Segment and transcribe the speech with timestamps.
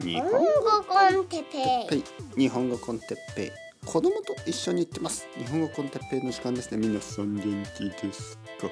[0.00, 2.04] 日本語コンテッペイ。
[2.40, 3.50] 日本語コンテッペイ。
[3.86, 5.26] 子供と一緒に行ってます。
[5.36, 6.78] 日本語コンテッペイの時間ですね。
[6.78, 7.42] 皆さん元
[7.76, 8.68] 気ですか？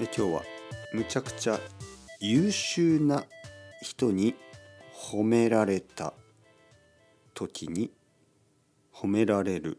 [0.00, 0.42] え今日は
[0.92, 1.60] むちゃくちゃ
[2.20, 3.24] 優秀な
[3.80, 4.34] 人に
[4.92, 6.12] 褒められた
[7.32, 7.92] 時に
[8.92, 9.78] 褒められる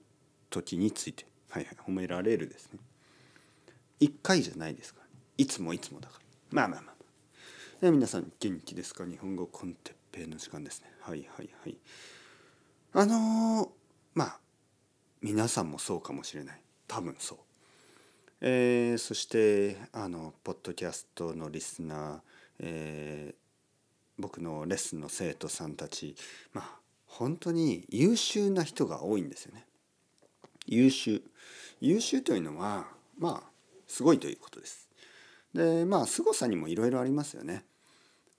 [0.49, 1.25] 時について。
[1.49, 2.79] はいはい褒められるですね。
[3.99, 5.07] 一回じゃないですから。
[5.37, 6.21] いつもいつもだから。
[6.51, 6.95] まあまあまあ。
[7.81, 9.05] え皆さん元気ですか？
[9.05, 11.77] 日本語コンテッペイの時間ですねはいはいはい。
[12.93, 13.69] あのー、
[14.15, 14.39] まあ
[15.21, 16.61] 皆さんもそうかもしれない。
[16.87, 17.37] 多分そう。
[18.41, 22.19] えー、そしてあのポッドキャストのリスナー、
[22.59, 26.15] えー、僕のレッスンの生徒さんたち
[26.53, 29.65] まあ本当に優秀な人が多いんですよね。
[30.65, 31.23] 優秀。
[31.79, 33.49] 優秀というのはまあ
[33.87, 34.89] すごいということです。
[35.53, 37.63] でまあ凄さにもいろいろありますよね。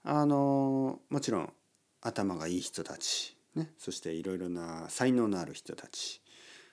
[0.03, 1.53] あのもちろん
[2.01, 6.21] 頭がいい人たち、ね、そしていろいろな才能のある人たち。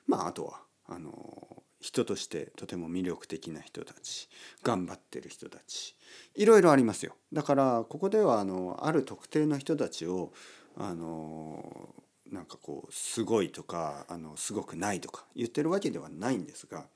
[0.07, 4.29] まああとはあの人としてとても魅力的な人たち。
[4.63, 5.97] 頑張ってる人たち。
[6.35, 7.17] いろいろありますよ。
[7.33, 10.33] だからここではあのある特定の人たちを
[10.77, 11.95] あの
[12.31, 16.87] なんかこうすごいとかあのすごくないとか言ってるわけではないんですが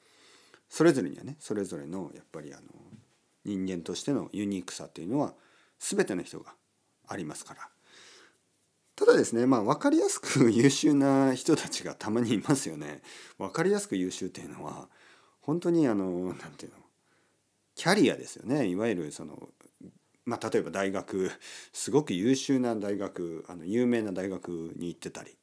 [0.68, 2.62] それぞれにはねそれぞれのやっぱりあの
[3.44, 5.34] 人間としてのユニークさっていうのは
[5.78, 6.52] 全ての人が
[7.08, 7.69] ありますから。
[9.00, 13.00] ただですねまあ分かりやすく優秀な人たちがたまにいますよね。
[13.38, 14.90] 分かりやすく優秀っていうのは
[15.40, 16.78] 本当にあの何て言うの
[17.74, 18.66] キャリアですよね。
[18.66, 19.48] いわゆるその
[20.26, 21.30] まあ例えば大学
[21.72, 25.34] すごく優秀な大学あの有名な大学に行ってたり、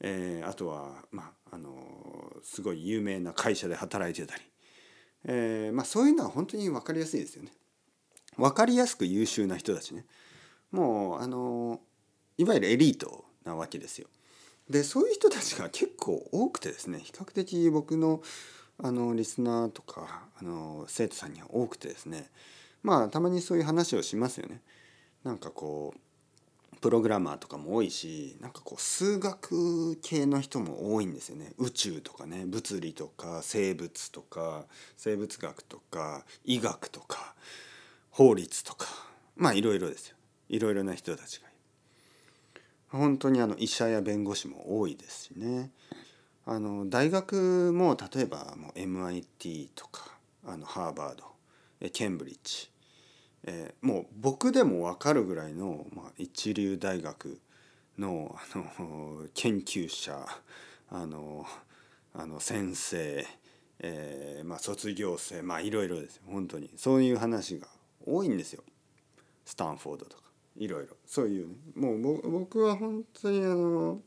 [0.00, 4.42] えー、あとはまああのすごい有名な会社で働いてたり
[5.24, 7.52] えー、まあ、そういうのは本当に分かりやすいですよね。
[8.36, 10.04] 分かりやすく優秀な人たちね。
[10.70, 11.80] もうあの
[12.38, 14.08] いわゆるエリートなわけですよ。
[14.70, 18.22] でそういう人たちが結構多くてですね比較的僕の
[18.78, 22.30] あのリスナーとかあの生徒さんには多くてですね
[22.82, 24.60] まあたまにそういう話をしますよね。
[25.24, 34.64] なんかこうプログラマーとかも多いしなんかこう数学系の人も多いんですよね宇宙とかね物理とか生物とか
[34.96, 37.34] 生物学とか医学とか
[38.10, 38.88] 法律とか
[39.36, 40.16] まあいろいろですよ
[40.48, 41.51] いろいろな人たちが
[42.92, 45.70] 本当にあの医者や弁護士も多いですしね。
[46.44, 52.72] あの大学も例えばもう MIT とかあのハーバードケンブリッジ
[53.44, 57.40] えー、もう僕でも分かるぐらいの、まあ、一流大学
[57.98, 60.24] のあの研究者
[60.90, 61.44] あの
[62.14, 63.26] あの先生、
[63.80, 66.70] えーまあ、卒業生まあいろいろです本当に。
[66.76, 67.66] そういう話が
[68.06, 68.62] 多いんですよ。
[69.44, 70.22] スタンフォードとか。
[70.56, 71.54] いろいろそういうね。
[71.76, 74.00] もう僕は本当にあの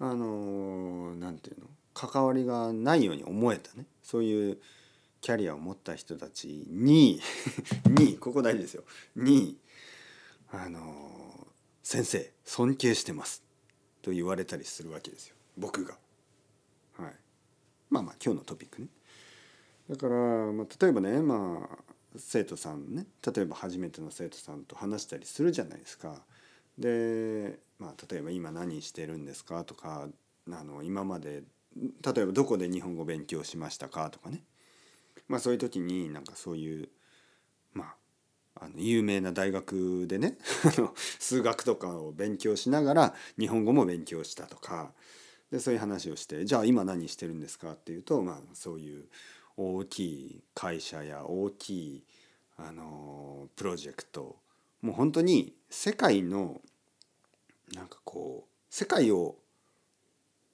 [0.00, 1.66] あのなんていうの？
[1.94, 3.86] 関わりがないように思えたね。
[4.02, 4.58] そういう
[5.20, 7.20] キャリアを持った人たちに
[7.98, 8.84] にここ大事ですよ。
[9.16, 9.58] に
[10.50, 11.46] あの
[11.82, 13.42] 先生尊敬してます。
[14.00, 15.36] と言われたりするわけですよ。
[15.56, 15.98] 僕が。
[16.96, 17.14] はい、
[17.90, 18.88] まあまあ今日のトピックね。
[19.90, 20.14] だから、
[20.52, 21.78] まあ、例えばねまあ
[22.16, 26.22] 生徒さんね例えば初めての生徒さんと話したりするじゃないですか。
[26.78, 29.64] で、まあ、例えば今何してるんですか？
[29.64, 30.08] とか
[30.50, 31.42] あの今まで
[31.76, 34.10] 例えばどこで日本語勉強しましたか？
[34.10, 34.42] とかね。
[35.28, 36.88] まあそういう時になんかそういう
[37.74, 37.94] ま
[38.56, 40.38] ああの有名な大学でね
[41.20, 44.92] 数学とかを勉強しながら日本語も勉強したとか。
[45.50, 47.72] でそういう話をしてじゃあ今何してるんですか？
[47.72, 49.06] っていうと、まあ、そういう
[49.58, 52.02] 大きい会社や大きい
[52.56, 54.36] あのプロジェクト。
[54.82, 56.60] もう本当に世界の
[57.74, 59.34] なんかこう世界を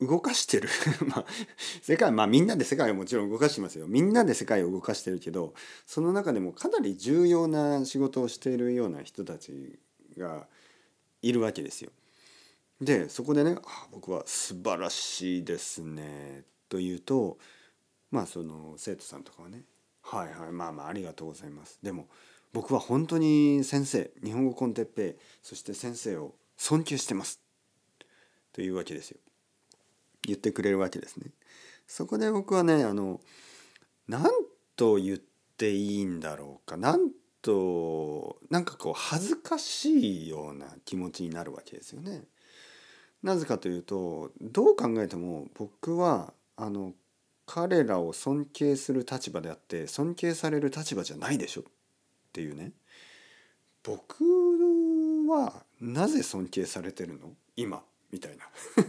[0.01, 0.71] 動かしてる。
[1.07, 1.27] まあ
[1.83, 3.87] 世界まあみんなで世界をもちろん動かしてますよ。
[3.87, 5.53] みんなで世界を動かしてるけど
[5.87, 9.79] その中でもかなり重要な仕事をしているような人たち
[10.17, 10.49] が
[11.21, 11.91] いるわけですよ。
[12.81, 13.59] でそこでね
[13.93, 17.39] 「僕は素晴らしいですね」と言うと
[18.15, 19.65] まあその生徒さんとかはね
[20.01, 22.09] 「はいはいまあまあありがとうございます」でも
[22.53, 27.41] 僕は本当に先生日本語コンテッペイそして先生を尊敬してます
[28.53, 29.19] というわけですよ。
[30.23, 31.33] 言ってくれるわけですね。
[31.89, 33.21] そこで僕はねあの
[34.07, 34.31] 何
[34.77, 35.19] と言っ
[35.57, 37.11] ていいんだろうか何
[37.43, 42.23] となんかこう恥ずかしいような気持ちになるわけですよね。
[43.25, 46.93] なぜかというとどう考えても僕はあの
[47.47, 51.63] 彼らを尊敬する立場であって尊敬される立場じゃないでしょ。
[51.63, 51.65] っ
[52.33, 52.73] ていうね。
[53.83, 54.25] 僕
[55.29, 57.33] はなぜ尊敬されてるの？
[57.57, 57.83] 今。
[58.11, 58.45] みたいな。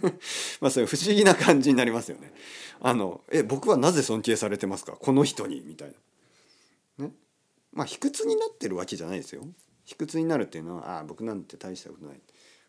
[0.62, 2.31] まあそれ不思議な感じになりますよね。
[2.80, 4.94] あのえ僕はなぜ尊敬されてますか？
[4.94, 5.62] この人に。
[5.62, 5.96] みたい
[6.98, 7.06] な。
[7.08, 7.12] ね。
[7.74, 9.48] まあ卑屈になってるわけじゃないですよ。
[9.84, 12.22] 卑屈になるっていうのはああ僕なんて大したことない。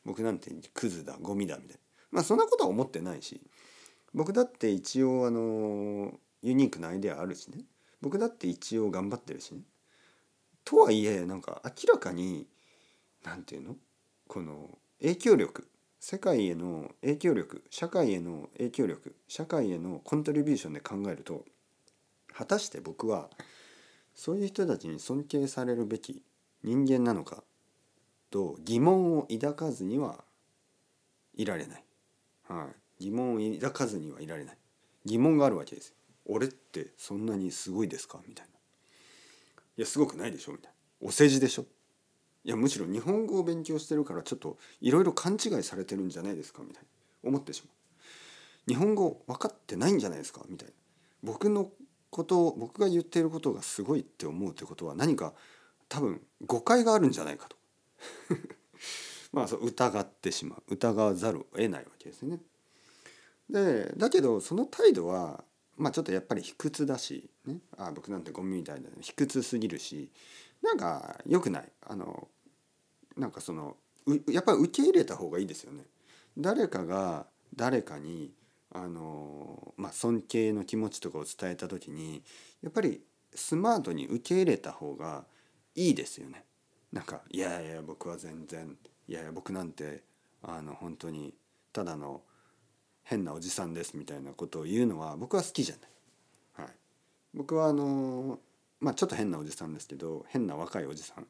[0.04, 1.80] 僕なんてクズだゴミだみたいな。
[2.10, 3.40] まあそんなことは思ってないし。
[4.16, 7.64] 僕だって一応あのユニークなアイデアあるしね。
[8.00, 9.60] 僕だって一応頑張ってるしね。
[10.64, 12.46] とはいえなんか明らかに
[13.22, 13.76] 何て言うの？
[14.26, 15.68] この影響力。
[16.00, 17.62] 世界への影響力。
[17.70, 19.14] 社会への影響力。
[19.28, 21.44] 社会へのコントリビューションで考えると
[22.32, 23.28] 果たして僕は
[24.14, 26.22] そういう人たちに尊敬されるべき
[26.62, 27.42] 人間なのか？
[28.30, 30.24] と疑問を抱かずには
[31.34, 31.84] いられない、
[32.48, 34.58] はい、疑問を抱かずにはいられない。
[35.04, 35.94] 疑問があるわけです
[36.24, 38.20] 俺ってそんなにすごいですか？
[38.26, 38.52] みたいな。
[39.76, 40.52] いやすごくないでしょ？
[40.52, 40.72] みたい
[41.02, 41.08] な。
[41.08, 41.66] お世辞でしょ？
[42.44, 46.62] いやむしろ日本語を勉強してるからちょっといろいろ勘違いされてるんじゃないですか？
[46.62, 47.28] みたいな。
[47.28, 47.74] 思ってしまう。
[48.68, 50.42] 日本語分かってないんじゃないですか？
[50.48, 50.74] みたいな。
[51.22, 51.70] 僕の
[52.10, 55.34] ことを僕が言っていることがすごいって思うってことは何か
[55.88, 57.56] 多分誤解があるんじゃないかと。
[59.32, 60.62] まあそう疑ってしまう。
[60.68, 62.40] 疑わざるを得ないわけですね。
[63.50, 65.44] でだけどその態度は
[65.76, 70.10] まあちょっとやっぱり卑屈だし、ね、あ僕なんてゴミみたいな卑屈すぎるし
[70.62, 72.28] なんか良くないあの
[73.16, 73.76] なんかその
[74.28, 75.82] やっぱり受け入れた方がいいですよね。
[76.38, 78.30] 誰かが誰かに
[78.72, 82.22] あの、まあ、尊敬の気持ちとかを伝えた時に
[82.62, 83.00] やっぱり
[83.34, 85.24] スマートに受け入れた方が
[85.74, 86.44] いいですよね。
[86.92, 88.76] なんか「いやいや僕は全然
[89.08, 90.04] いやいや僕なんて
[90.42, 91.34] あの本当に
[91.72, 92.22] ただの
[93.06, 95.86] 変なおじさんです」みたいなことを言うのは僕は好きじゃな
[96.62, 96.66] い。
[96.66, 96.76] はい、
[97.34, 98.40] 僕はあの
[98.80, 101.26] まあちょっと変なおじさんですけど変な若いおじさん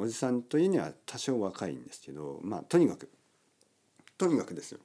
[0.00, 3.10] おじさんというには多少若いんですけどまあとにかく
[4.18, 4.80] とにかくですよ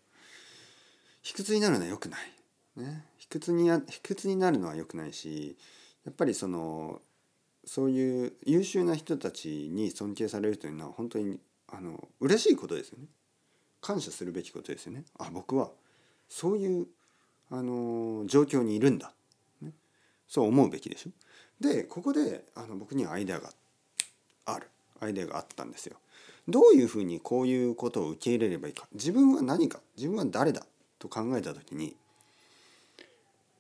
[1.22, 2.34] 卑屈になるのは良くない。
[2.78, 5.58] ね、卑屈に卑屈になるのは良くないし
[6.06, 7.02] やっぱりその
[7.66, 13.08] そういう優秀な人たちに尊敬されるというのは本当にあの嬉しいことですよね。
[13.88, 15.06] 感謝するべきことですよね。
[15.18, 15.72] あ僕は
[16.28, 16.88] そういう
[17.50, 19.14] あの状況にいるんだ、
[19.62, 19.72] ね、
[20.28, 21.12] そう思うべきでしょ。
[21.62, 23.54] でここであの僕にはアイデアが
[24.46, 24.68] ある
[25.00, 25.96] アイデアがあったんですよ。
[26.50, 30.66] どういうふうにこういうことを受け入れればいいか自分は何か自分は誰だ
[31.00, 31.96] と考えた時に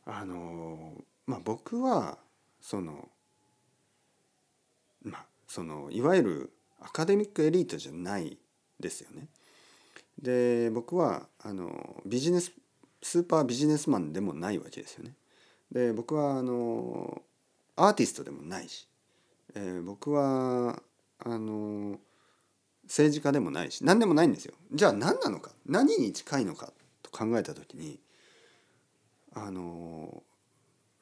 [0.05, 0.91] あの
[1.25, 2.17] まあ僕は
[2.59, 3.07] その
[5.03, 8.37] まあそのいわゆるアカデミックエリートじゃない
[8.77, 9.29] ですよね。
[10.21, 12.51] で僕はあのビジネス
[13.01, 15.13] スーパービジネスマンでもないわけですよね。
[15.71, 17.21] で僕はあの
[17.75, 18.87] アーティストでもないし、
[19.53, 20.81] えー、僕は
[21.19, 21.99] あの
[22.85, 24.53] 政治家でもないし何でもないんですよ。
[24.73, 26.71] じゃあ何なのか何に近いのか
[27.03, 27.99] と考えた時に
[29.33, 30.23] あの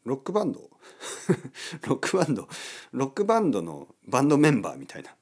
[0.04, 0.70] ロックバンド
[1.88, 2.48] ロックバンド
[2.92, 5.16] ロックバンドのバンドメンバーみたいな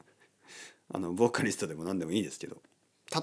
[0.93, 2.61] あのボーカリストでも何でもいいですけど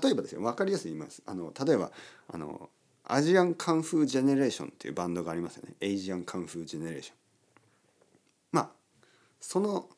[0.02, 1.22] 例えばですよ分かりやすい言います。
[1.26, 1.90] あの例えば
[2.28, 2.70] あの
[3.04, 5.74] アジアンカンフージェネレーションっていうバンドがありますよね。
[5.80, 7.16] ASIAN KUNG-FU GENERATION。
[8.52, 8.70] まあ
[9.40, 9.88] その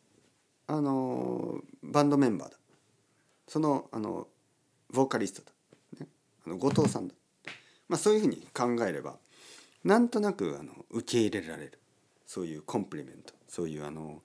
[0.67, 2.56] あのバンドメンバーだ。
[3.49, 4.29] そのあの
[4.91, 5.53] ボーカリストだ、
[6.01, 6.08] ね、
[6.46, 7.15] あの後藤さんだ、
[7.89, 9.17] まあ、そういうふうに考えれば
[9.84, 11.79] なんとなくあの受け入れられる。
[12.27, 13.34] そういう compliment。
[13.46, 14.22] そういうあの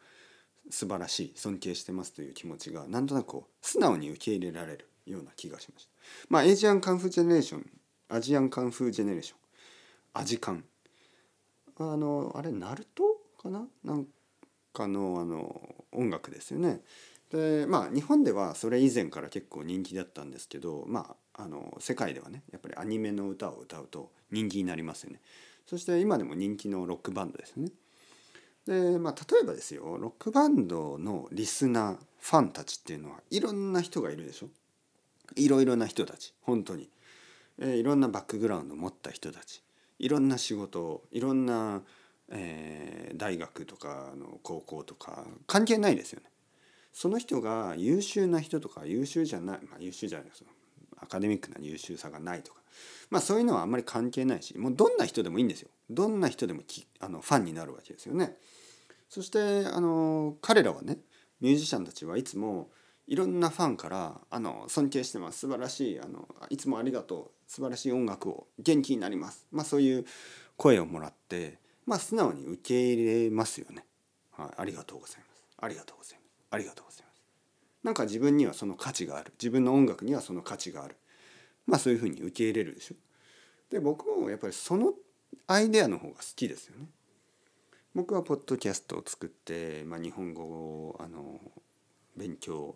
[0.69, 4.87] 素晴らしい尊敬してますという気持ちがなんとなくこう素直に受け入れられる。
[5.07, 5.91] ような気がしました。
[6.29, 7.65] まあ ASIAN KUNG-FU GENERATION
[8.09, 9.37] アジアンカンフージェネレーション
[10.13, 10.63] アジカン
[11.79, 13.03] あのあれナルト
[13.41, 13.67] かな？
[13.83, 14.07] なん
[14.73, 16.81] かのあの音楽ですよね。
[17.29, 25.19] でまあ日本ではそれ以前から結構人気だったんですけどまああの世界ではねやっぱりアニメの歌を歌うと人気になりますよね。
[25.65, 27.69] そして今でも人気のロックバンドですね。
[28.65, 34.47] でまあ例えばですよロックバンドのリスナーファンたちっていうのはいろんな人がいるでしょ？
[35.35, 36.89] いろいろな人たち本当に、
[37.59, 39.63] えー、いろんなバックグラウンドを持った人たち
[39.99, 41.81] いろんな仕事いろんな、
[42.29, 46.29] えー、大学とかの高校とか関係ないですよね。
[46.93, 50.43] その人が優秀な人とか優秀じゃないまあ優秀じゃないです
[50.99, 52.59] アカデミックな優秀さがないとか
[53.11, 58.35] まあそういうのはあんまり関係ないしもうどんな人でもいいんですよどんな人でもきあのファンになるわけですよね。
[59.09, 60.97] そしてあの彼らはね
[61.39, 62.71] ミュージシャンたちはいつも
[63.07, 70.05] いろんなファンからあの尊敬してます素晴らしいあのいつもありがとう素晴らしい音楽を元気になりますまあそういう
[70.57, 73.85] 声をもらってまあ素直に受け入れますよね。
[74.31, 77.23] はい、ありがとうございますありがとうございますありがとうございます。
[77.83, 80.97] なんか自分にはその価値がある自分の音楽にはその価値がある
[81.65, 82.95] まあそういうふうに受け入れるでしょ。
[83.69, 84.93] で僕もやっぱりその
[85.47, 86.87] アイデアの方が好きですよね。
[87.95, 91.39] 僕はポッドキャストを作って、まあ、日本語をあの
[92.17, 92.75] 勉強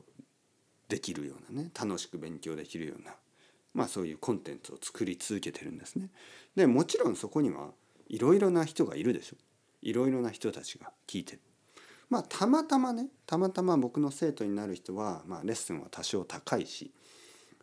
[0.88, 3.15] できるようなね楽しく勉強できるような、
[3.74, 6.10] まあ、そういうコンテンツを作り続けてるんですね。
[6.55, 7.69] でもちろんそこには
[8.07, 9.38] いろいろな人がいるでしょ。
[9.81, 11.39] いろいろな人たちが聞いてる。
[12.10, 16.91] まあたまたまねたまたま僕の生徒になる人は、まあ、レッスンは多少高いし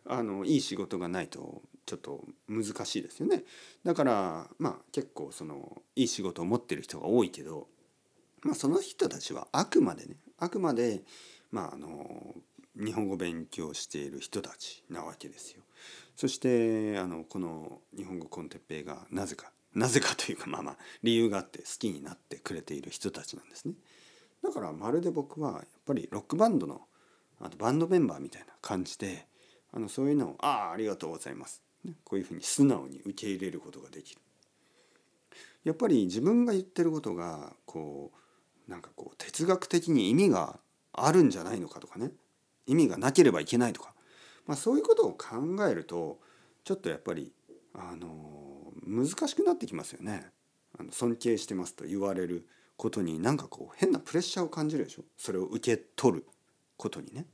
[0.07, 3.43] あのいい仕事がないとちょっと難しいですよね。
[3.83, 7.67] だからまあ結構そのいい仕事を持ってる人が多いけど、
[8.41, 11.03] まあ、その人たちはあくまでねあくまで
[11.51, 12.35] まああの
[12.75, 15.63] 日本語勉強している人たちなわけですよ。
[16.15, 23.73] そしてあのこの日本語コンテッペイがなぜかなぜかというかまあまあ理由があって好きになってくれている人たちなんですね。
[24.43, 26.81] だからまるで僕はやっぱりロックバンドの
[27.41, 29.27] あとバンドメンバーみたいな感じで
[29.71, 31.61] あのそういうのを「ああありがとうございます」
[32.03, 34.21] こういうふうに素直に受け入れることができる。
[35.63, 38.11] やっぱり自分が言ってることがこ
[38.67, 40.59] うなんかこう哲学的に意味が
[40.93, 42.11] あるんじゃないのかとかね
[42.65, 43.93] 意味がなければいけないとか、
[44.45, 45.27] まあ、そういうことを考
[45.67, 46.19] えると
[46.63, 47.31] ちょっとやっぱり
[47.73, 50.31] あの難しくなってきますよね。
[50.77, 56.25] あの尊敬してますと言われることになんかこう変なプレッシャーを感じるでしょそれを受け取る
[56.77, 57.25] ことにね。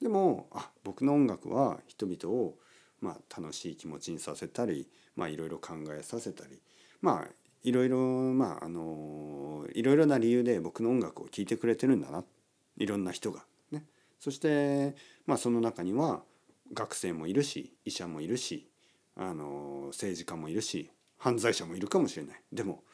[0.00, 2.54] でもあ僕の音楽は人々を
[3.00, 6.60] まあ楽しい気持ちにさせたりまあいろいろ考えさせたり
[7.00, 7.28] まあ
[7.64, 12.22] いろいろまああのいろいろな理由で僕の音楽を聴いてくれてるんだな
[12.78, 13.44] いろんな人が。
[13.70, 13.84] ね。
[14.18, 16.22] そしてまあその中には
[16.72, 18.68] 学生もいるし医者もいるし
[19.16, 22.42] あの政治家もいるし犯罪者もいるかもしれない。
[22.52, 22.84] でも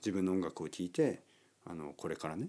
[0.00, 1.22] 自分の音楽を聴いて
[1.64, 2.48] あのこれからね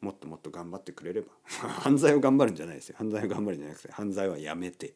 [0.00, 2.96] もっともっと頑張ってくれれば 犯罪を頑張るんじゃないですよ。
[2.98, 4.94] 犯罪を頑張るんじゃなくて犯罪はやめて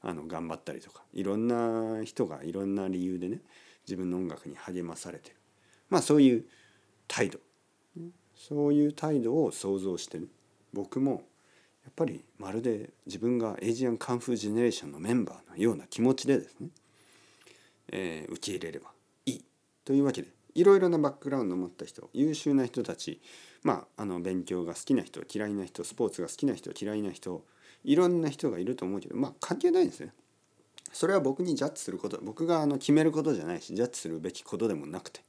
[0.00, 3.40] あの頑張ったりとかいろんな人がいろんな理由でね
[3.86, 5.36] 自分の音楽に励まされてる。
[5.88, 6.46] まあそういう
[7.08, 7.40] 態度。
[8.34, 10.26] そういう態度を想像してね
[10.72, 11.22] 僕も
[11.84, 16.68] やっぱりまるで自分が ASIAN KUNG-FU GENERATION のメンバーのような気持ちでですね、
[17.92, 18.90] えー、受け入れれば
[19.26, 19.44] いい
[19.84, 23.20] というわけでいろいろなバックグラウンドを持った人優秀な人たち
[23.62, 27.44] まああの勉強が好きな人嫌いな人スポーツが好きな人嫌いな人
[27.84, 30.12] いろんな人がいると思うけどまあ関係ないんですね。
[30.92, 35.20] それは僕にジャッジすること僕があの決めることじゃないしジャッジするべきことでもなくて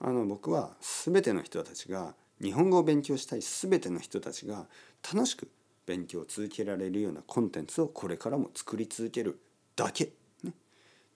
[0.00, 2.14] あの僕は全ての人たちが
[2.44, 4.66] 日本語を勉強したい全ての人たちが
[5.12, 5.48] 楽しく
[5.86, 9.40] 勉強を続けられるようなコンテンツをこれからも作り続ける
[9.76, 10.12] だけ。
[10.42, 10.52] ね、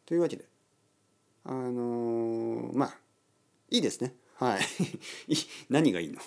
[0.07, 0.45] というわけで
[1.45, 2.99] あのー、まあ
[3.71, 4.15] いいですね。
[4.37, 4.61] はい。
[5.69, 6.21] 何がいいの？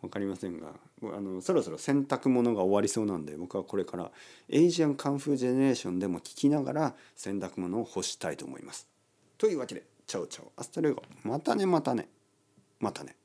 [0.00, 4.12] 分かりませんがあのそろそろ洗濯物が終わりそうなんで僕はこれから
[4.48, 8.88] ASIAN KUNG-FU GENERATION でも聞きながら洗濯物を干したいと思います。
[9.36, 12.08] というわけで ciao ciao hasta luego またねまたね
[12.78, 13.16] またね。